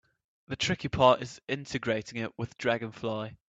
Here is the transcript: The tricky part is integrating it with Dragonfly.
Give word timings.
The 0.47 0.55
tricky 0.55 0.87
part 0.87 1.21
is 1.21 1.39
integrating 1.47 2.19
it 2.23 2.33
with 2.35 2.57
Dragonfly. 2.57 3.37